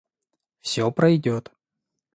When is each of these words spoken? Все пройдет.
Все 0.61 0.91
пройдет. 0.91 1.51